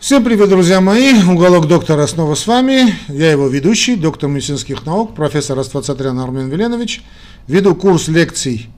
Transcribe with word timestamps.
Всем 0.00 0.22
привет, 0.22 0.48
друзья 0.48 0.80
мои! 0.80 1.12
Уголок 1.28 1.66
доктора 1.66 2.06
снова 2.06 2.36
с 2.36 2.46
вами. 2.46 2.94
Я 3.08 3.32
его 3.32 3.48
ведущий, 3.48 3.96
доктор 3.96 4.30
медицинских 4.30 4.86
наук, 4.86 5.16
профессор 5.16 5.58
Аствацатрян 5.58 6.16
Армен 6.20 6.48
Веленович. 6.48 7.02
Веду 7.48 7.74
курс 7.74 8.06
лекций 8.06 8.68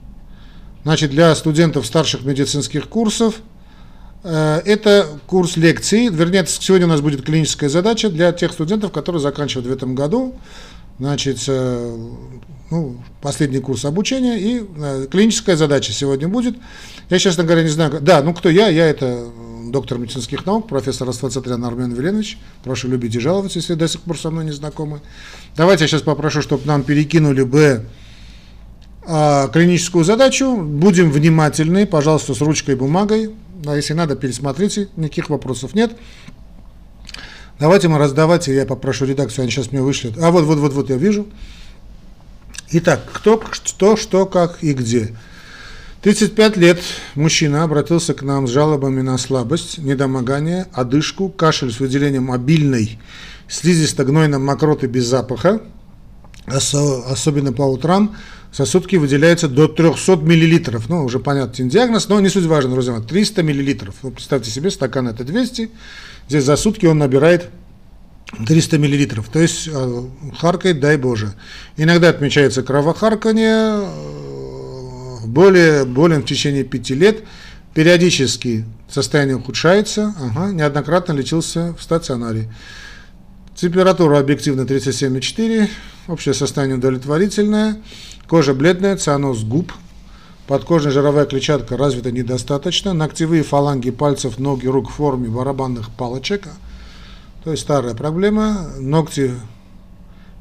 значит, 0.83 1.11
для 1.11 1.35
студентов 1.35 1.85
старших 1.85 2.23
медицинских 2.23 2.89
курсов. 2.89 3.35
Э, 4.23 4.63
это 4.65 5.09
курс 5.27 5.57
лекций, 5.57 6.07
вернее, 6.07 6.43
сегодня 6.47 6.87
у 6.87 6.89
нас 6.89 7.01
будет 7.01 7.21
клиническая 7.21 7.69
задача 7.69 8.09
для 8.09 8.31
тех 8.31 8.51
студентов, 8.51 8.91
которые 8.91 9.21
заканчивают 9.21 9.67
в 9.67 9.71
этом 9.71 9.93
году 9.93 10.33
значит, 10.97 11.43
э, 11.47 11.97
ну, 12.71 12.97
последний 13.21 13.59
курс 13.59 13.85
обучения, 13.85 14.39
и 14.39 14.63
э, 14.75 15.07
клиническая 15.09 15.55
задача 15.55 15.91
сегодня 15.91 16.27
будет. 16.27 16.55
Я, 17.11 17.19
честно 17.19 17.43
говоря, 17.43 17.61
не 17.61 17.69
знаю, 17.69 17.99
да, 18.01 18.23
ну 18.23 18.33
кто 18.33 18.49
я, 18.49 18.69
я 18.69 18.87
это 18.87 19.27
доктор 19.71 19.97
медицинских 19.97 20.45
наук, 20.45 20.67
профессор 20.67 21.09
Аствацатрян 21.09 21.63
Армен 21.63 21.93
Веленович. 21.93 22.37
Прошу 22.63 22.89
любить 22.89 23.15
и 23.15 23.19
жаловаться, 23.19 23.59
если 23.59 23.73
до 23.73 23.87
сих 23.87 24.01
пор 24.01 24.19
со 24.19 24.29
мной 24.29 24.45
не 24.45 24.51
знакомы. 24.51 25.01
Давайте 25.55 25.85
я 25.85 25.87
сейчас 25.87 26.01
попрошу, 26.01 26.41
чтобы 26.41 26.65
нам 26.65 26.83
перекинули 26.83 27.43
бы 27.43 27.85
а, 29.03 29.47
клиническую 29.47 30.03
задачу. 30.03 30.57
Будем 30.57 31.11
внимательны, 31.11 31.85
пожалуйста, 31.87 32.35
с 32.35 32.41
ручкой 32.41 32.71
и 32.71 32.77
бумагой. 32.77 33.33
А 33.65 33.75
если 33.75 33.93
надо, 33.93 34.15
пересмотрите, 34.15 34.89
никаких 34.95 35.29
вопросов 35.29 35.73
нет. 35.73 35.93
Давайте 37.59 37.87
мы 37.87 37.97
раздавайте, 37.97 38.55
я 38.55 38.65
попрошу 38.65 39.05
редакцию, 39.05 39.43
они 39.43 39.51
сейчас 39.51 39.71
мне 39.71 39.81
вышлют. 39.81 40.17
А 40.17 40.31
вот, 40.31 40.45
вот, 40.45 40.57
вот, 40.57 40.73
вот 40.73 40.89
я 40.89 40.97
вижу. 40.97 41.27
Итак, 42.71 43.01
кто, 43.11 43.41
что, 43.51 43.95
что, 43.95 44.25
как 44.25 44.63
и 44.63 44.73
где. 44.73 45.15
35 46.01 46.57
лет 46.57 46.81
мужчина 47.13 47.63
обратился 47.63 48.15
к 48.15 48.23
нам 48.23 48.47
с 48.47 48.51
жалобами 48.51 49.01
на 49.01 49.19
слабость, 49.19 49.77
недомогание, 49.77 50.65
одышку, 50.73 51.29
кашель 51.29 51.71
с 51.71 51.79
выделением 51.79 52.31
обильной 52.31 52.99
слизисто-гнойной 53.47 54.39
мокроты 54.39 54.87
без 54.87 55.05
запаха, 55.05 55.61
особенно 56.47 57.53
по 57.53 57.61
утрам, 57.61 58.15
за 58.51 58.65
сутки 58.65 58.95
выделяется 58.95 59.47
до 59.47 59.67
300 59.67 60.15
миллилитров. 60.17 60.89
Ну, 60.89 61.05
уже 61.05 61.19
понятен 61.19 61.69
диагноз, 61.69 62.09
но 62.09 62.19
не 62.19 62.29
суть 62.29 62.45
важно, 62.45 62.71
друзья 62.71 62.93
мои, 62.93 63.03
300 63.03 63.43
миллилитров. 63.43 63.95
Ну, 64.01 64.09
представьте 64.09 64.49
себе, 64.49 64.71
стакан 64.71 65.07
это 65.07 65.23
200, 65.23 65.69
здесь 66.27 66.43
за 66.43 66.55
сутки 66.55 66.87
он 66.87 66.97
набирает 66.97 67.49
300 68.47 68.79
миллилитров, 68.79 69.29
то 69.29 69.39
есть 69.39 69.69
э, 69.71 70.03
харкает, 70.39 70.79
дай 70.79 70.97
Боже. 70.97 71.33
Иногда 71.77 72.09
отмечается 72.09 72.63
кровохарканье, 72.63 73.83
более, 75.25 75.85
более 75.85 76.19
в 76.19 76.25
течение 76.25 76.63
пяти 76.63 76.93
лет, 76.93 77.23
периодически 77.73 78.65
состояние 78.89 79.37
ухудшается, 79.37 80.13
ага, 80.19 80.51
неоднократно 80.51 81.13
лечился 81.13 81.73
в 81.77 81.83
стационаре. 81.83 82.49
Температура 83.55 84.19
объективно 84.19 84.61
37,4, 84.61 85.69
общее 86.07 86.33
состояние 86.33 86.77
удовлетворительное, 86.77 87.81
кожа 88.27 88.53
бледная, 88.53 88.97
цианоз 88.97 89.43
губ, 89.43 89.71
подкожная 90.47 90.91
жировая 90.91 91.25
клетчатка 91.25 91.77
развита 91.77 92.11
недостаточно, 92.11 92.93
ногтевые 92.93 93.43
фаланги 93.43 93.91
пальцев, 93.91 94.39
ноги, 94.39 94.67
рук 94.67 94.89
в 94.89 94.93
форме 94.93 95.29
барабанных 95.29 95.91
палочек, 95.91 96.47
то 97.43 97.51
есть 97.51 97.63
старая 97.63 97.93
проблема, 97.93 98.71
ногти 98.79 99.31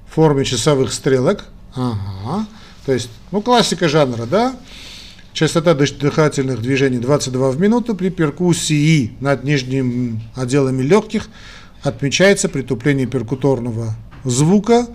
в 0.08 0.14
форме 0.14 0.44
часовых 0.44 0.92
стрелок, 0.92 1.44
ага, 1.74 2.46
то 2.86 2.92
есть, 2.92 3.10
ну, 3.30 3.42
классика 3.42 3.88
жанра, 3.88 4.26
да, 4.26 4.56
Частота 5.32 5.74
дыхательных 5.74 6.60
движений 6.60 6.98
22 6.98 7.50
в 7.50 7.60
минуту 7.60 7.94
при 7.94 8.08
перкуссии 8.08 9.12
над 9.20 9.44
нижними 9.44 10.20
отделами 10.34 10.82
легких 10.82 11.28
отмечается 11.82 12.48
притупление 12.48 13.06
перкуторного 13.06 13.94
звука. 14.24 14.88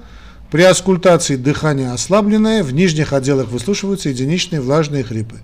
При 0.52 0.64
аскультации 0.64 1.38
дыхание 1.38 1.92
ослабленное, 1.92 2.64
в 2.64 2.74
нижних 2.74 3.14
отделах 3.14 3.50
выслушиваются 3.50 4.10
единичные 4.10 4.62
влажные 4.62 5.04
хрипы. 5.04 5.40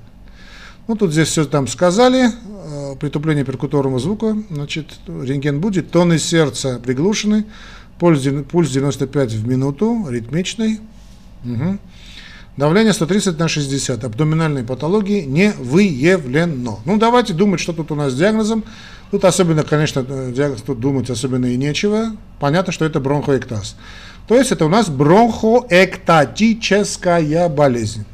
Ну, 0.88 0.96
тут 0.96 1.12
здесь 1.13 1.30
все 1.30 1.46
там 1.46 1.68
сказали, 1.68 2.28
э, 2.28 2.96
притупление 3.00 3.46
перкуторного 3.46 4.00
звука, 4.00 4.38
значит, 4.50 4.88
рентген 5.07 5.62
будет, 5.62 5.90
тоны 5.90 6.19
сердца 6.19 6.80
приглушены, 6.84 7.46
пульс 7.97 8.22
95 8.22 9.34
в 9.34 9.47
минуту, 9.47 10.06
ритмичный. 10.09 10.80
Угу. 11.46 11.80
Давление 12.62 12.94
130 12.94 13.40
на 13.40 13.48
60. 13.48 14.04
Абдоминальной 14.04 14.64
патологии 14.64 15.22
не 15.22 15.52
выявлено. 15.54 16.80
Ну, 16.86 17.00
давайте 17.00 17.34
думать, 17.34 17.60
что 17.60 17.74
тут 17.74 17.92
у 17.92 17.96
нас 17.96 18.14
с 18.14 18.16
диагнозом. 18.16 18.64
Тут 19.10 19.26
особенно, 19.26 19.64
конечно, 19.64 20.04
диагноз 20.04 20.62
тут 20.62 20.80
думать 20.80 21.10
особенно 21.10 21.48
и 21.48 21.58
нечего. 21.58 22.16
Понятно, 22.40 22.72
что 22.72 22.86
это 22.86 23.00
бронхоэктаз. 23.00 23.78
То 24.28 24.36
есть 24.36 24.52
это 24.52 24.68
у 24.68 24.70
нас 24.70 24.90
бронхоэктатическая 24.90 27.50
болезнь 27.50 28.06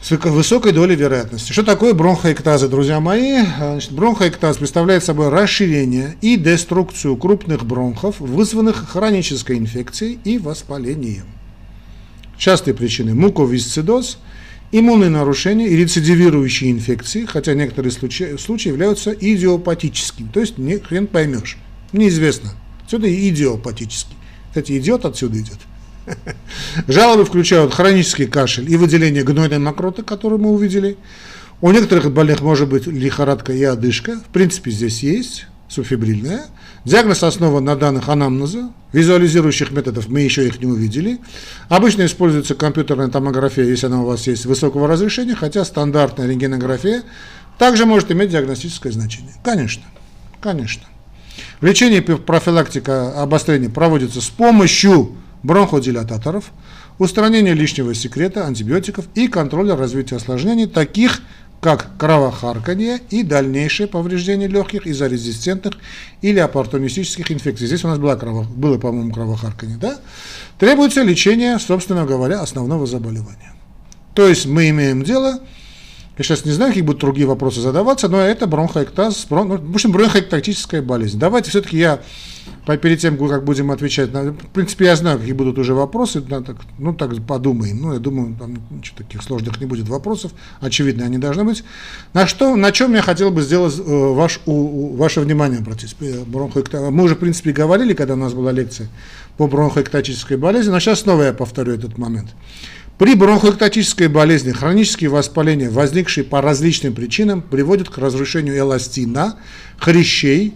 с 0.00 0.12
высокой 0.12 0.70
долей 0.70 0.94
вероятности. 0.94 1.50
Что 1.50 1.64
такое 1.64 1.92
бронхоэктазы, 1.92 2.68
друзья 2.68 3.00
мои? 3.00 3.42
Значит, 3.58 3.90
бронхоэктаз 3.90 4.58
представляет 4.58 5.02
собой 5.02 5.28
расширение 5.28 6.14
и 6.20 6.36
деструкцию 6.36 7.16
крупных 7.16 7.64
бронхов, 7.64 8.20
вызванных 8.20 8.90
хронической 8.90 9.58
инфекцией 9.58 10.20
и 10.22 10.38
воспалением. 10.38 11.26
Частые 12.38 12.74
причины– 12.74 13.14
муковисцидоз, 13.14 14.18
иммунные 14.72 15.10
нарушения 15.10 15.68
и 15.68 15.76
рецидивирующие 15.76 16.70
инфекции, 16.70 17.24
хотя 17.24 17.54
некоторые 17.54 17.92
случаи, 17.92 18.36
случаи 18.36 18.68
являются 18.68 19.12
идиопатическими, 19.12 20.28
то 20.32 20.40
есть 20.40 20.58
не 20.58 20.78
хрен 20.78 21.06
поймешь, 21.06 21.56
неизвестно. 21.92 22.52
Отсюда 22.84 23.08
и 23.08 23.28
идиопатический. 23.30 24.16
Кстати, 24.48 24.78
идиот 24.78 25.04
отсюда 25.04 25.38
идет. 25.38 25.58
Жалобы 26.86 27.24
включают 27.24 27.74
хронический 27.74 28.26
кашель 28.26 28.70
и 28.70 28.76
выделение 28.76 29.24
гнойной 29.24 29.58
мокроты, 29.58 30.02
которую 30.02 30.40
мы 30.40 30.50
увидели. 30.50 30.96
У 31.60 31.70
некоторых 31.70 32.12
больных 32.12 32.42
может 32.42 32.68
быть 32.68 32.86
лихорадка 32.86 33.52
и 33.52 33.62
одышка. 33.64 34.20
В 34.20 34.32
принципе, 34.32 34.70
здесь 34.70 35.02
есть 35.02 35.46
субфибрильная. 35.68 36.46
Диагноз 36.84 37.22
основан 37.22 37.64
на 37.64 37.76
данных 37.76 38.08
анамнеза, 38.08 38.70
визуализирующих 38.92 39.70
методов 39.72 40.08
мы 40.08 40.20
еще 40.20 40.46
их 40.46 40.60
не 40.60 40.66
увидели. 40.66 41.18
Обычно 41.68 42.06
используется 42.06 42.54
компьютерная 42.54 43.08
томография, 43.08 43.64
если 43.64 43.86
она 43.86 44.02
у 44.02 44.06
вас 44.06 44.26
есть 44.26 44.46
высокого 44.46 44.86
разрешения, 44.86 45.34
хотя 45.34 45.64
стандартная 45.64 46.28
рентгенография 46.28 47.02
также 47.58 47.86
может 47.86 48.10
иметь 48.12 48.30
диагностическое 48.30 48.92
значение. 48.92 49.32
Конечно, 49.42 49.82
конечно. 50.40 50.84
Лечение 51.60 52.02
профилактика 52.02 53.22
обострения 53.22 53.68
проводится 53.68 54.20
с 54.20 54.28
помощью 54.28 55.16
бронходилататоров, 55.42 56.52
устранения 56.98 57.52
лишнего 57.52 57.94
секрета, 57.94 58.46
антибиотиков 58.46 59.06
и 59.14 59.28
контроля 59.28 59.76
развития 59.76 60.16
осложнений, 60.16 60.66
таких 60.66 61.20
как 61.60 61.96
кровохарканье 61.98 63.00
и 63.10 63.22
дальнейшее 63.22 63.86
повреждение 63.86 64.48
легких 64.48 64.86
из-за 64.86 65.06
резистентных 65.06 65.74
или 66.22 66.38
оппортунистических 66.38 67.30
инфекций. 67.32 67.66
Здесь 67.66 67.84
у 67.84 67.88
нас 67.88 67.98
было, 67.98 68.14
крово, 68.16 68.44
было 68.44 68.78
по-моему, 68.78 69.12
кровохарканье. 69.12 69.76
Да? 69.76 69.98
Требуется 70.58 71.02
лечение, 71.02 71.58
собственно 71.58 72.04
говоря, 72.04 72.40
основного 72.40 72.86
заболевания. 72.86 73.54
То 74.14 74.26
есть 74.26 74.46
мы 74.46 74.70
имеем 74.70 75.02
дело 75.02 75.40
я 76.18 76.24
сейчас 76.24 76.46
не 76.46 76.52
знаю, 76.52 76.70
какие 76.70 76.82
будут 76.82 77.00
другие 77.00 77.26
вопросы 77.26 77.60
задаваться, 77.60 78.08
но 78.08 78.20
это 78.20 78.46
бронхоэктаз, 78.46 79.26
брон, 79.28 79.48
ну, 79.48 79.56
в 79.58 79.74
общем, 79.74 79.92
бронхоэктатическая 79.92 80.80
болезнь. 80.80 81.18
Давайте 81.18 81.50
все-таки 81.50 81.76
я, 81.76 82.00
перед 82.80 83.00
тем, 83.00 83.18
как 83.28 83.44
будем 83.44 83.70
отвечать, 83.70 84.14
на, 84.14 84.32
в 84.32 84.48
принципе, 84.54 84.86
я 84.86 84.96
знаю, 84.96 85.18
какие 85.18 85.34
будут 85.34 85.58
уже 85.58 85.74
вопросы, 85.74 86.22
ну 86.26 86.42
так, 86.42 86.56
ну 86.78 86.94
так 86.94 87.10
подумаем. 87.26 87.82
Ну, 87.82 87.92
я 87.92 87.98
думаю, 87.98 88.34
там 88.38 88.58
ничего 88.70 88.96
таких 88.96 89.22
сложных 89.22 89.60
не 89.60 89.66
будет 89.66 89.88
вопросов, 89.90 90.32
очевидно, 90.60 91.04
они 91.04 91.18
должны 91.18 91.44
быть. 91.44 91.64
На, 92.14 92.26
что, 92.26 92.56
на 92.56 92.72
чем 92.72 92.94
я 92.94 93.02
хотел 93.02 93.30
бы 93.30 93.42
сделать 93.42 93.74
э, 93.78 93.82
ваш, 93.84 94.40
у, 94.46 94.52
у, 94.52 94.96
ваше 94.96 95.20
внимание 95.20 95.58
обратить? 95.58 95.94
Э, 96.00 96.24
бронхоэкта... 96.26 96.90
Мы 96.90 97.04
уже, 97.04 97.14
в 97.14 97.18
принципе, 97.18 97.52
говорили, 97.52 97.92
когда 97.92 98.14
у 98.14 98.16
нас 98.16 98.32
была 98.32 98.52
лекция 98.52 98.88
по 99.36 99.46
бронхоэктатической 99.46 100.38
болезни, 100.38 100.70
но 100.70 100.80
сейчас 100.80 101.00
снова 101.00 101.24
я 101.24 101.34
повторю 101.34 101.74
этот 101.74 101.98
момент. 101.98 102.30
При 102.98 103.14
бронхоэктатической 103.14 104.08
болезни 104.08 104.52
хронические 104.52 105.10
воспаления, 105.10 105.68
возникшие 105.68 106.24
по 106.24 106.40
различным 106.40 106.94
причинам, 106.94 107.42
приводят 107.42 107.90
к 107.90 107.98
разрушению 107.98 108.56
эластина, 108.56 109.38
хрящей 109.78 110.54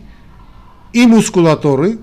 и 0.95 1.07
мускулатуры, 1.07 1.99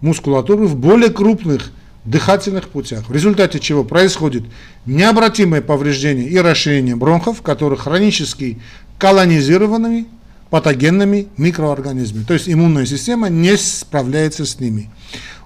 мускулатуры 0.00 0.66
в 0.66 0.76
более 0.76 1.10
крупных 1.10 1.72
дыхательных 2.04 2.68
путях, 2.68 3.08
в 3.08 3.12
результате 3.12 3.58
чего 3.58 3.82
происходит 3.82 4.44
необратимое 4.86 5.60
повреждение 5.60 6.28
и 6.28 6.38
расширение 6.38 6.94
бронхов, 6.94 7.42
которые 7.42 7.78
хронически 7.78 8.60
колонизированными 8.98 10.06
патогенными 10.50 11.26
микроорганизмами. 11.36 12.22
То 12.22 12.34
есть 12.34 12.48
иммунная 12.48 12.86
система 12.86 13.28
не 13.28 13.56
справляется 13.56 14.46
с 14.46 14.60
ними. 14.60 14.90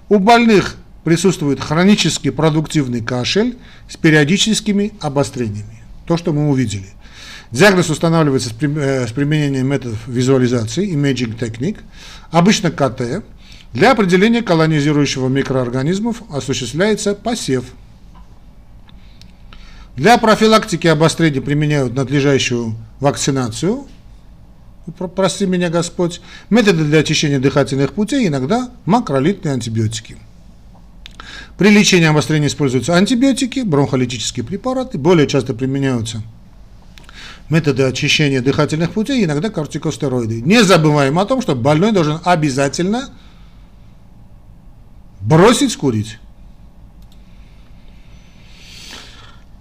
У 0.07 0.19
больных 0.19 0.75
присутствует 1.03 1.59
хронический 1.59 2.29
продуктивный 2.29 3.01
кашель 3.01 3.57
с 3.89 3.97
периодическими 3.97 4.93
обострениями. 4.99 5.83
То, 6.05 6.17
что 6.17 6.33
мы 6.33 6.49
увидели. 6.49 6.87
Диагноз 7.51 7.89
устанавливается 7.89 8.49
с 8.49 8.53
э, 8.61 9.07
применением 9.13 9.67
методов 9.67 9.97
визуализации, 10.07 10.93
imaging 10.93 11.37
technique, 11.37 11.79
обычно 12.31 12.69
КТ. 12.69 13.23
Для 13.73 13.91
определения 13.91 14.41
колонизирующего 14.41 15.27
микроорганизмов 15.29 16.23
осуществляется 16.31 17.15
посев. 17.15 17.65
Для 19.95 20.17
профилактики 20.17 20.87
обострения 20.87 21.41
применяют 21.41 21.93
надлежащую 21.93 22.75
вакцинацию, 22.99 23.85
прости 25.15 25.45
меня 25.45 25.69
Господь, 25.69 26.21
методы 26.49 26.85
для 26.85 26.99
очищения 26.99 27.39
дыхательных 27.39 27.93
путей, 27.93 28.27
иногда 28.27 28.71
макролитные 28.85 29.53
антибиотики. 29.53 30.17
При 31.57 31.69
лечении 31.69 32.07
обострения 32.07 32.47
используются 32.47 32.95
антибиотики, 32.95 33.61
бронхолитические 33.61 34.45
препараты, 34.45 34.97
более 34.97 35.27
часто 35.27 35.53
применяются 35.53 36.23
методы 37.49 37.83
очищения 37.83 38.41
дыхательных 38.41 38.91
путей, 38.91 39.25
иногда 39.25 39.49
кортикостероиды. 39.49 40.41
Не 40.41 40.63
забываем 40.63 41.17
о 41.19 41.25
том, 41.25 41.41
что 41.41 41.55
больной 41.55 41.91
должен 41.91 42.19
обязательно 42.23 43.09
бросить 45.21 45.75
курить. 45.75 46.19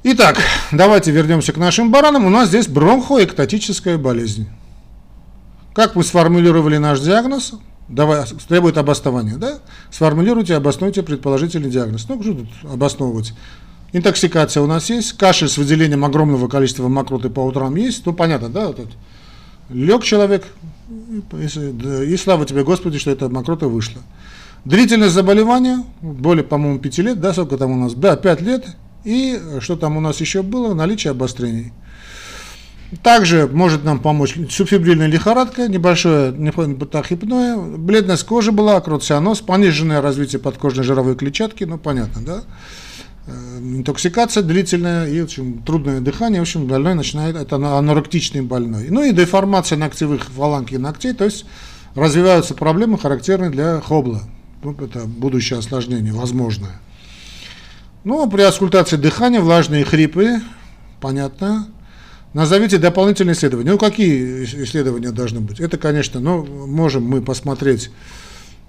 Итак, 0.04 0.38
давайте 0.70 1.10
вернемся 1.10 1.52
к 1.52 1.56
нашим 1.56 1.90
баранам. 1.90 2.24
У 2.24 2.30
нас 2.30 2.48
здесь 2.48 2.68
бронхоэктатическая 2.68 3.98
болезнь. 3.98 4.48
Как 5.74 5.96
мы 5.96 6.04
сформулировали 6.04 6.78
наш 6.78 7.00
диагноз? 7.00 7.54
Давай, 7.88 8.22
требует 8.48 8.76
обоснования, 8.76 9.36
да? 9.36 9.60
Сформулируйте, 9.90 10.54
обоснуйте 10.54 11.02
предположительный 11.02 11.70
диагноз. 11.70 12.06
Ну, 12.08 12.22
что 12.22 12.34
тут 12.34 12.48
обосновывать? 12.70 13.32
Интоксикация 13.92 14.62
у 14.62 14.66
нас 14.66 14.90
есть, 14.90 15.14
кашель 15.14 15.48
с 15.48 15.56
выделением 15.56 16.04
огромного 16.04 16.48
количества 16.48 16.88
мокроты 16.88 17.30
по 17.30 17.40
утрам 17.40 17.74
есть, 17.76 18.04
ну, 18.04 18.12
понятно, 18.12 18.50
да? 18.50 18.66
Вот. 18.68 18.90
Лег 19.70 20.04
человек, 20.04 20.46
и, 21.32 22.12
и 22.12 22.16
слава 22.18 22.44
тебе, 22.44 22.64
Господи, 22.64 22.98
что 22.98 23.10
эта 23.10 23.30
мокрота 23.30 23.68
вышла. 23.68 24.02
Длительность 24.66 25.14
заболевания, 25.14 25.82
более, 26.02 26.44
по-моему, 26.44 26.78
5 26.78 26.98
лет, 26.98 27.20
да, 27.20 27.32
сколько 27.32 27.56
там 27.56 27.70
у 27.70 27.76
нас? 27.76 27.94
Да, 27.94 28.16
5 28.16 28.40
лет, 28.42 28.66
и 29.04 29.40
что 29.60 29.76
там 29.76 29.96
у 29.96 30.00
нас 30.00 30.20
еще 30.20 30.42
было? 30.42 30.74
Наличие 30.74 31.12
обострений. 31.12 31.72
Также 33.02 33.46
может 33.46 33.84
нам 33.84 33.98
помочь 33.98 34.36
субфибрильная 34.50 35.08
лихорадка, 35.08 35.68
небольшое 35.68 36.32
тахипное, 36.86 37.58
бледность 37.58 38.24
кожи 38.24 38.50
была, 38.50 38.76
акроцианоз, 38.76 39.42
пониженное 39.42 40.00
развитие 40.00 40.40
подкожной 40.40 40.84
жировой 40.84 41.14
клетчатки, 41.14 41.64
ну 41.64 41.76
понятно, 41.76 42.22
да? 42.22 42.42
Э, 43.26 43.58
интоксикация 43.60 44.42
длительная 44.42 45.06
и 45.06 45.18
общем, 45.18 45.62
трудное 45.62 46.00
дыхание, 46.00 46.40
в 46.40 46.42
общем, 46.42 46.66
больной 46.66 46.94
начинает, 46.94 47.36
это 47.36 47.56
аноректичный 47.56 48.40
больной. 48.40 48.88
Ну 48.88 49.04
и 49.04 49.12
деформация 49.12 49.76
ногтевых 49.76 50.24
фаланг 50.24 50.72
и 50.72 50.78
ногтей, 50.78 51.12
то 51.12 51.26
есть 51.26 51.44
развиваются 51.94 52.54
проблемы, 52.54 52.98
характерные 52.98 53.50
для 53.50 53.80
хобла. 53.80 54.22
Ну, 54.62 54.72
это 54.72 55.00
будущее 55.04 55.58
осложнение, 55.58 56.14
возможное. 56.14 56.80
Ну, 58.04 58.22
а 58.22 58.30
при 58.30 58.42
аскультации 58.42 58.96
дыхания, 58.96 59.40
влажные 59.40 59.84
хрипы, 59.84 60.40
понятно, 61.00 61.68
Назовите 62.34 62.78
дополнительные 62.78 63.34
исследования. 63.34 63.70
Ну, 63.70 63.78
какие 63.78 64.44
исследования 64.44 65.12
должны 65.12 65.40
быть? 65.40 65.60
Это, 65.60 65.78
конечно, 65.78 66.20
ну, 66.20 66.44
можем 66.44 67.04
мы 67.04 67.22
посмотреть 67.22 67.90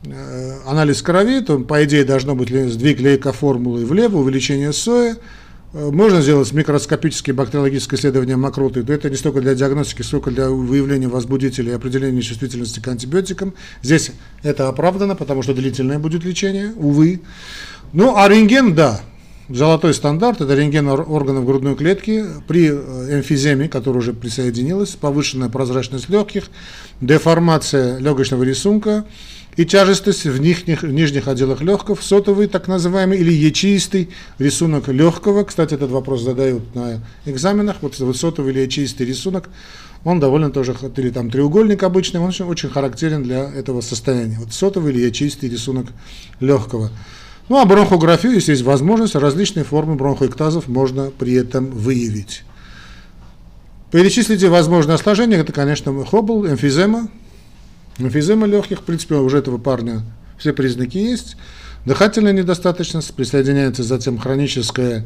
э, 0.05 0.59
анализ 0.65 1.01
крови, 1.01 1.41
то, 1.41 1.59
по 1.59 1.83
идее, 1.83 2.05
должно 2.05 2.35
быть 2.35 2.49
сдвиг 2.49 2.99
лейкоформулы 3.01 3.85
влево, 3.85 4.17
увеличение 4.17 4.71
сои. 4.71 5.15
Э, 5.73 5.89
можно 5.91 6.21
сделать 6.21 6.51
микроскопические 6.53 7.33
бактериологические 7.33 7.99
исследования 7.99 8.37
мокроты, 8.37 8.79
это 8.87 9.09
не 9.09 9.17
столько 9.17 9.41
для 9.41 9.55
диагностики, 9.55 10.03
сколько 10.03 10.31
для 10.31 10.49
выявления 10.49 11.09
возбудителей 11.09 11.71
и 11.71 11.75
определения 11.75 12.21
чувствительности 12.21 12.79
к 12.79 12.87
антибиотикам. 12.87 13.53
Здесь 13.83 14.11
это 14.41 14.69
оправдано, 14.69 15.15
потому 15.15 15.43
что 15.43 15.53
длительное 15.53 15.99
будет 15.99 16.23
лечение, 16.23 16.71
увы. 16.77 17.21
Ну, 17.91 18.15
а 18.15 18.29
рентген, 18.29 18.73
да, 18.73 19.01
Золотой 19.49 19.95
стандарт– 19.95 20.41
это 20.41 20.53
рентген 20.53 20.87
органов 20.87 21.43
грудной 21.43 21.75
клетки 21.75 22.23
при 22.47 22.69
э, 22.69 23.17
эмфиземе, 23.17 23.67
которая 23.67 24.01
уже 24.01 24.13
присоединилась, 24.13 24.91
повышенная 24.91 25.49
прозрачность 25.49 26.07
легких, 26.07 26.51
деформация 27.01 27.97
легочного 27.97 28.43
рисунка 28.43 29.05
и 29.57 29.65
тяжестость 29.65 30.25
в 30.25 30.39
нижних, 30.39 30.83
в 30.83 30.91
нижних 30.91 31.27
отделах 31.27 31.61
легких, 31.61 31.99
сотовый 32.03 32.45
так 32.45 32.67
называемый 32.67 33.17
или 33.17 33.33
ячеистый 33.33 34.11
рисунок 34.37 34.87
легкого. 34.87 35.43
Кстати, 35.45 35.73
этот 35.73 35.89
вопрос 35.89 36.21
задают 36.21 36.75
на 36.75 37.01
экзаменах. 37.25 37.77
Вот, 37.81 37.97
вот 37.97 38.17
сотовый 38.17 38.53
или 38.53 38.59
ячеистый 38.59 39.07
рисунок, 39.07 39.49
он 40.03 40.19
довольно 40.19 40.51
тоже, 40.51 40.75
или 40.95 41.09
там 41.09 41.31
треугольник 41.31 41.81
обычный, 41.81 42.19
он 42.19 42.27
очень, 42.27 42.45
очень 42.45 42.69
характерен 42.69 43.23
для 43.23 43.51
этого 43.51 43.81
состояния. 43.81 44.37
Вот 44.39 44.53
сотовый 44.53 44.93
или 44.93 45.07
ячеистый 45.07 45.49
рисунок 45.49 45.87
легкого. 46.39 46.91
Ну 47.49 47.57
а 47.57 47.65
бронхографию, 47.65 48.33
если 48.33 48.51
есть 48.51 48.63
возможность, 48.63 49.15
различные 49.15 49.65
формы 49.65 49.95
бронхоэктазов 49.95 50.67
можно 50.67 51.09
при 51.09 51.33
этом 51.33 51.71
выявить. 51.71 52.43
Перечислите 53.91 54.49
возможные 54.49 54.95
осложнения, 54.95 55.39
это, 55.39 55.51
конечно, 55.51 56.05
хобл, 56.05 56.45
эмфизема, 56.45 57.09
эмфизема 57.97 58.45
легких, 58.45 58.81
в 58.81 58.83
принципе, 58.83 59.15
уже 59.15 59.39
этого 59.39 59.57
парня 59.57 60.03
все 60.37 60.53
признаки 60.53 60.99
есть. 60.99 61.37
Дыхательная 61.85 62.33
недостаточность, 62.33 63.15
присоединяется 63.15 63.81
затем 63.81 64.19
хроническое 64.19 65.05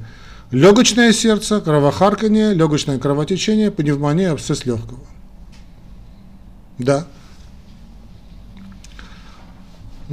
легочное 0.52 1.14
сердце, 1.14 1.62
кровохарканье, 1.62 2.54
легочное 2.54 3.00
кровотечение, 3.00 3.72
пневмония, 3.72 4.34
абсцесс 4.34 4.66
легкого. 4.66 5.00
Да. 6.78 7.08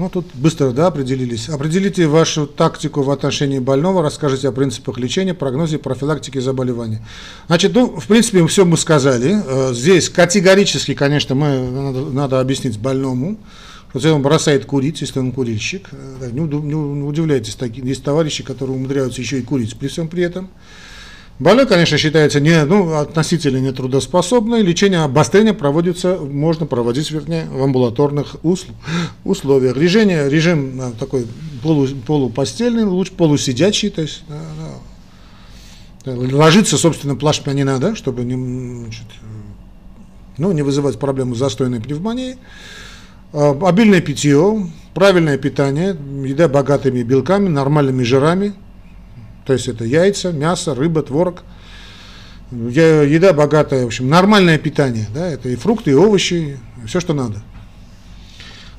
Ну, 0.01 0.09
тут 0.09 0.25
быстро, 0.33 0.71
да, 0.71 0.87
определились. 0.87 1.51
Определите 1.51 2.07
вашу 2.07 2.47
тактику 2.47 3.03
в 3.03 3.11
отношении 3.11 3.59
больного, 3.59 4.03
расскажите 4.03 4.49
о 4.49 4.53
принципах 4.53 4.97
лечения, 4.97 5.35
прогнозе, 5.35 5.77
профилактике 5.77 6.41
заболевания. 6.41 7.07
Значит, 7.49 7.75
ну, 7.75 8.01
в 8.01 8.07
принципе, 8.07 8.47
все 8.47 8.65
мы 8.65 8.79
сказали. 8.79 9.37
Э, 9.45 9.75
здесь 9.75 10.09
категорически, 10.09 10.95
конечно, 10.95 11.35
мы, 11.35 11.71
надо, 11.71 12.01
надо 12.07 12.41
объяснить 12.41 12.79
больному, 12.79 13.37
что 13.95 14.15
он 14.15 14.23
бросает 14.23 14.65
курить, 14.65 15.03
если 15.03 15.19
он 15.19 15.33
курильщик, 15.33 15.91
э, 15.93 16.31
не, 16.33 16.41
удивляйтесь, 16.41 17.59
есть 17.61 18.03
товарищи, 18.03 18.43
которые 18.43 18.77
умудряются 18.77 19.21
еще 19.21 19.39
и 19.39 19.43
курить 19.43 19.77
при 19.77 19.89
всем 19.89 20.09
при 20.09 20.23
этом. 20.23 20.49
Больной, 21.41 21.67
конечно, 21.67 21.97
считается 21.97 22.39
не, 22.39 22.67
ну, 22.67 22.93
относительно 22.93 23.57
нетрудоспособной. 23.57 24.61
Лечение 24.61 25.01
обострения 25.01 25.55
проводится, 25.55 26.17
можно 26.17 26.67
проводить, 26.67 27.11
вернее, 27.11 27.47
в 27.51 27.63
амбулаторных 27.63 28.37
условиях. 29.25 29.75
Режим, 29.75 30.11
режим 30.11 30.95
такой 30.99 31.27
полу, 31.63 31.89
полупостельный, 32.07 32.85
лучше 32.85 33.13
полусидячий, 33.13 33.89
то 33.89 34.03
есть 34.03 34.23
да, 34.29 34.39
да. 36.05 36.37
ложиться, 36.37 36.77
собственно, 36.77 37.17
плашмя 37.17 37.55
не 37.55 37.65
надо, 37.65 37.97
чтобы 37.97 38.23
не, 38.25 38.35
значит, 38.85 39.07
ну, 40.37 40.53
не 40.53 40.61
вызывать 40.61 40.99
проблему 40.99 41.35
застойной 41.35 41.81
пневмонии. 41.81 42.37
А, 43.33 43.59
обильное 43.67 44.03
питье, 44.03 44.71
правильное 44.93 45.39
питание, 45.39 45.97
еда 46.23 46.49
богатыми 46.49 47.03
белками, 47.03 47.49
нормальными 47.49 48.03
жирами, 48.03 48.53
то 49.51 49.55
есть 49.55 49.67
это 49.67 49.85
яйца, 49.85 50.31
мясо, 50.31 50.77
рыба, 50.77 51.03
творог. 51.03 51.43
Еда 52.53 53.33
богатая, 53.33 53.83
в 53.83 53.87
общем, 53.87 54.09
нормальное 54.09 54.59
питание. 54.59 55.09
Да, 55.13 55.27
это 55.27 55.49
и 55.49 55.57
фрукты, 55.57 55.91
и 55.91 55.95
овощи, 55.95 56.61
все, 56.87 57.01
что 57.01 57.15
надо. 57.15 57.43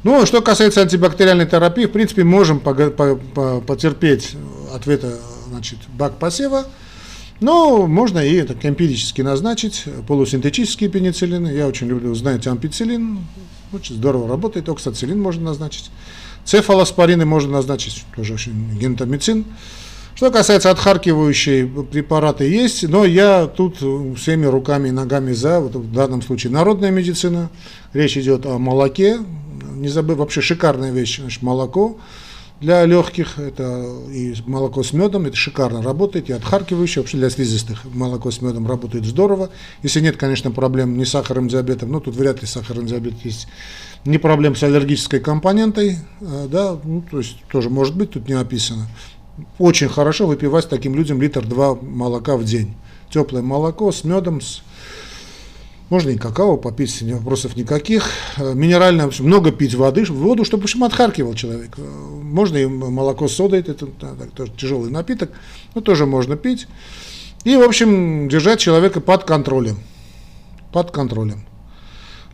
Ну, 0.05 0.25
что 0.25 0.41
касается 0.41 0.81
антибактериальной 0.81 1.45
терапии, 1.45 1.87
в 1.87 1.91
принципе, 1.91 2.23
можем 2.23 2.61
потерпеть 2.61 4.37
ответа, 4.73 5.17
значит, 5.49 5.79
бак 5.89 6.17
посева, 6.17 6.67
но 7.41 7.85
можно 7.85 8.19
и 8.19 8.35
это 8.35 8.55
эмпирически 8.65 9.23
назначить, 9.23 9.83
полусинтетические 10.07 10.89
пенициллины. 10.89 11.49
Я 11.49 11.67
очень 11.67 11.87
люблю, 11.87 12.15
знаете, 12.15 12.49
ампициллин, 12.49 13.19
очень 13.73 13.95
здорово 13.95 14.29
работает, 14.29 14.69
оксациллин 14.69 15.21
можно 15.21 15.43
назначить. 15.43 15.91
Цефалоспорины 16.45 17.25
можно 17.25 17.51
назначить, 17.51 18.05
тоже 18.15 18.35
очень 18.35 18.79
гентамицин. 18.79 19.43
Что 20.21 20.29
касается 20.29 20.69
отхаркивающей 20.69 21.65
препараты 21.65 22.43
есть, 22.43 22.87
но 22.87 23.05
я 23.05 23.47
тут 23.47 23.77
всеми 24.19 24.45
руками 24.45 24.89
и 24.89 24.91
ногами 24.91 25.31
за, 25.31 25.59
вот 25.59 25.73
в 25.73 25.91
данном 25.91 26.21
случае 26.21 26.53
народная 26.53 26.91
медицина, 26.91 27.49
речь 27.91 28.15
идет 28.17 28.45
о 28.45 28.59
молоке, 28.59 29.17
не 29.73 29.87
забыв, 29.87 30.19
вообще 30.19 30.41
шикарная 30.41 30.91
вещь, 30.91 31.19
значит, 31.19 31.41
молоко 31.41 31.97
для 32.59 32.85
легких, 32.85 33.39
это 33.39 33.83
и 34.13 34.35
молоко 34.45 34.83
с 34.83 34.93
медом, 34.93 35.25
это 35.25 35.35
шикарно 35.35 35.81
работает, 35.81 36.29
и 36.29 36.33
отхаркивающее, 36.33 37.01
вообще 37.01 37.17
для 37.17 37.31
слизистых. 37.31 37.83
Молоко 37.85 38.29
с 38.29 38.43
медом 38.43 38.67
работает 38.67 39.05
здорово, 39.05 39.49
если 39.81 40.01
нет, 40.01 40.17
конечно, 40.17 40.51
проблем 40.51 40.99
не 40.99 41.05
с 41.05 41.09
сахарным 41.09 41.47
диабетом, 41.47 41.91
ну 41.91 41.99
тут 41.99 42.15
вряд 42.15 42.41
ли 42.41 42.47
сахарный 42.47 42.85
диабет 42.85 43.15
есть, 43.23 43.47
не 44.05 44.19
проблем 44.19 44.55
с 44.55 44.61
аллергической 44.61 45.19
компонентой, 45.19 45.97
э, 46.21 46.47
да, 46.47 46.77
ну, 46.83 47.03
то 47.09 47.17
есть 47.17 47.37
тоже 47.51 47.71
может 47.71 47.95
быть, 47.95 48.11
тут 48.11 48.27
не 48.27 48.35
описано 48.35 48.87
очень 49.59 49.89
хорошо 49.89 50.27
выпивать 50.27 50.69
таким 50.69 50.95
людям 50.95 51.21
литр 51.21 51.45
два 51.45 51.75
молока 51.75 52.38
в 52.38 52.43
день. 52.43 52.73
Теплое 53.09 53.41
молоко 53.41 53.91
с 53.91 54.03
медом, 54.03 54.41
с 54.41 54.61
Можно 55.89 56.11
и 56.11 56.17
какао 56.17 56.57
попить, 56.57 57.01
вопросов 57.01 57.55
никаких. 57.57 58.09
Э, 58.38 58.53
минеральное, 58.53 59.05
общем, 59.05 59.25
много 59.25 59.51
пить 59.51 59.75
воды, 59.75 60.05
воду, 60.05 60.45
чтобы, 60.45 60.61
в 60.61 60.63
общем, 60.65 60.83
отхаркивал 60.83 61.33
человек. 61.33 61.73
Э, 61.77 61.81
можно 61.81 62.57
и 62.57 62.65
молоко 62.65 63.27
с 63.27 63.33
содой, 63.33 63.59
это 63.59 63.88
тоже 64.33 64.51
тяжелый 64.57 64.89
напиток, 64.89 65.31
но 65.75 65.81
тоже 65.81 66.05
можно 66.05 66.38
пить. 66.38 66.67
И, 67.43 67.55
в 67.55 67.61
общем, 67.61 68.29
держать 68.29 68.59
человека 68.59 69.01
под 69.01 69.25
контролем. 69.25 69.77
Под 70.71 70.91
контролем. 70.91 71.43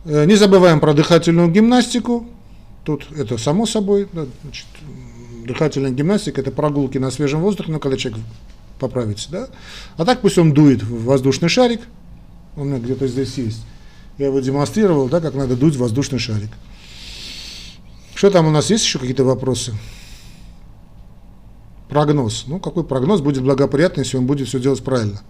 Э, 0.04 0.24
не 0.24 0.36
забываем 0.36 0.80
про 0.80 0.94
дыхательную 0.94 1.50
гимнастику. 1.50 2.26
Тут 2.84 3.06
это 3.16 3.38
само 3.38 3.66
собой. 3.66 4.06
Значит, 4.12 4.66
дыхательная 5.48 5.90
гимнастика– 5.90 6.40
это 6.42 6.52
прогулки 6.52 6.98
на 6.98 7.10
свежем 7.10 7.40
воздухе, 7.40 7.72
ну, 7.72 7.80
когда 7.80 7.96
человек 7.96 8.20
поправится. 8.78 9.30
Да? 9.30 9.48
А 9.96 10.04
так 10.04 10.20
пусть 10.20 10.38
он 10.38 10.54
дует 10.54 10.82
в 10.82 11.04
воздушный 11.04 11.48
шарик– 11.48 11.80
он 12.58 12.66
у 12.66 12.70
меня 12.70 12.78
где-то 12.80 13.06
здесь 13.06 13.38
есть. 13.38 13.60
Я 14.18 14.26
его 14.26 14.40
демонстрировал, 14.40 15.08
да, 15.08 15.20
как 15.20 15.34
надо 15.34 15.56
дуть 15.56 15.76
воздушный 15.76 16.18
шарик. 16.18 16.50
Что 18.14 18.30
там 18.30 18.46
у 18.46 18.50
нас 18.50 18.68
есть 18.68 18.84
еще 18.84 18.98
какие-то 18.98 19.22
вопросы? 19.22 19.74
Прогноз. 21.88 22.44
Ну, 22.48 22.58
какой 22.58 22.82
прогноз 22.82 23.20
будет 23.20 23.44
благоприятный, 23.44 24.02
если 24.02 24.16
он 24.16 24.26
будет 24.26 24.48
все 24.48 24.58
делать 24.58 24.82
правильно? 24.82 25.20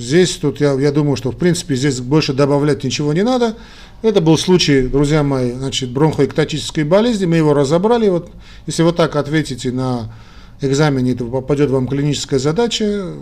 Здесь, 0.00 0.36
тут 0.36 0.60
я, 0.60 0.72
я 0.72 0.92
думаю, 0.92 1.16
что 1.16 1.30
в 1.30 1.36
принципе 1.36 1.76
здесь 1.76 2.00
больше 2.00 2.32
добавлять 2.32 2.82
ничего 2.82 3.12
не 3.12 3.22
надо. 3.22 3.56
Это 4.02 4.20
был 4.20 4.38
случай, 4.38 4.88
друзья 4.88 5.22
мои, 5.22 5.52
значит, 5.52 5.90
бронхоэктатической 5.90 6.84
болезни. 6.84 7.26
Мы 7.26 7.36
его 7.36 7.54
разобрали. 7.54 8.08
Вот, 8.08 8.30
если 8.66 8.82
вот 8.82 8.96
так 8.96 9.14
ответите 9.16 9.70
на 9.70 10.12
экзамене, 10.60 11.14
то 11.14 11.26
попадет 11.26 11.70
вам 11.70 11.86
клиническая 11.86 12.38
задача 12.38 13.12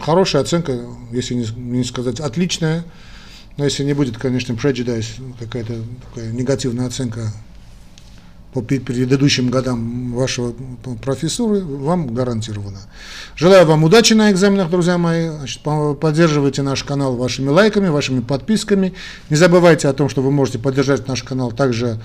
хорошая 0.00 0.42
оценка, 0.42 0.80
если 1.12 1.34
не, 1.34 1.46
не 1.56 1.84
сказать 1.84 2.20
отличная, 2.20 2.84
но 3.56 3.64
если 3.64 3.84
не 3.84 3.92
будет, 3.92 4.18
конечно, 4.18 4.52
prejudice, 4.52 5.06
какая-то 5.38 5.74
такая 6.08 6.32
негативная 6.32 6.86
оценка 6.86 7.32
по 8.54 8.62
предыдущим 8.62 9.50
годам 9.50 10.12
вашего 10.12 10.54
профессуры, 11.02 11.60
вам 11.60 12.14
гарантировано. 12.14 12.78
Желаю 13.34 13.66
вам 13.66 13.82
удачи 13.82 14.14
на 14.14 14.30
экзаменах, 14.30 14.70
друзья 14.70 14.96
мои. 14.96 15.28
Значит, 15.28 15.60
поддерживайте 16.00 16.62
наш 16.62 16.84
канал 16.84 17.16
вашими 17.16 17.48
лайками, 17.48 17.88
вашими 17.88 18.20
подписками. 18.20 18.94
Не 19.28 19.36
забывайте 19.36 19.88
о 19.88 19.92
том, 19.92 20.08
что 20.08 20.22
вы 20.22 20.30
можете 20.30 20.60
поддержать 20.60 21.08
наш 21.08 21.24
канал 21.24 21.50
также 21.50 22.00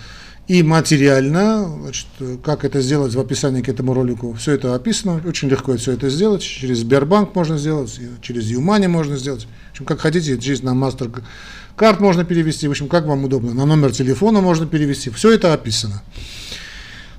и 0.48 0.64
материально, 0.64 1.72
значит, 1.84 2.08
как 2.44 2.66
это 2.66 2.82
сделать 2.82 3.14
в 3.14 3.20
описании 3.20 3.62
к 3.62 3.70
этому 3.70 3.94
ролику, 3.94 4.34
все 4.34 4.54
это 4.54 4.74
описано, 4.74 5.22
очень 5.28 5.48
легко 5.48 5.78
все 5.78 5.92
это 5.92 6.10
сделать, 6.10 6.42
через 6.42 6.80
Сбербанк 6.80 7.36
можно 7.36 7.60
сделать, 7.60 8.00
через 8.24 8.46
Юмани 8.46 8.88
можно 8.88 9.16
сделать, 9.16 9.44
в 9.44 9.72
общем, 9.74 9.86
как 9.86 10.00
хотите, 10.00 10.40
через 10.40 10.64
на 10.64 10.72
MasterCard 10.72 12.00
можно 12.00 12.26
перевести, 12.26 12.68
в 12.68 12.72
общем, 12.72 12.88
как 12.88 13.06
вам 13.06 13.26
удобно, 13.26 13.54
на 13.54 13.68
номер 13.68 13.92
телефона 13.92 14.42
можно 14.42 14.66
перевести, 14.66 15.12
все 15.12 15.32
это 15.32 15.54
описано. 15.54 16.02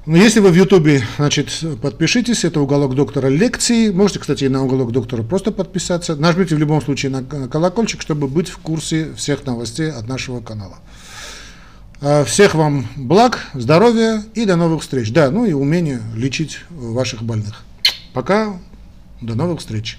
Но 0.07 0.17
если 0.17 0.41
вы 0.41 0.51
в 0.51 0.55
Ютубе, 0.55 1.03
значит, 1.19 1.63
подпишитесь, 1.83 2.45
это 2.45 2.61
уголок 2.61 2.95
доктора 2.95 3.29
лекции, 3.29 3.91
можете, 3.91 4.19
кстати, 4.21 4.45
и 4.45 4.49
на 4.49 4.65
уголок 4.65 4.93
доктора 4.93 5.23
просто 5.23 5.53
подписаться, 5.53 6.17
нажмите 6.17 6.57
в 6.57 6.59
любом 6.59 6.81
случае 6.81 7.11
на 7.11 7.23
колокольчик, 7.23 8.01
чтобы 8.01 8.27
быть 8.27 8.49
в 8.49 8.59
курсе 8.59 9.13
всех 9.15 9.45
новостей 9.45 9.91
от 9.91 10.09
нашего 10.09 10.41
канала. 10.41 10.79
А, 12.01 12.25
всех 12.25 12.55
вам 12.55 12.89
благ, 12.97 13.47
здоровья 13.53 14.25
и 14.35 14.47
до 14.47 14.57
новых 14.57 14.83
встреч. 14.83 15.13
Да, 15.13 15.31
ну 15.31 15.45
и 15.45 15.53
умение 15.53 16.01
лечить 16.15 16.61
ваших 16.71 17.23
больных. 17.23 17.63
Пока, 18.15 18.57
до 19.21 19.35
новых 19.35 19.61
встреч. 19.61 19.99